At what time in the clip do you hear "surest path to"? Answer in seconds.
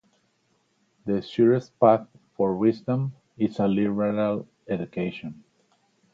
1.21-2.43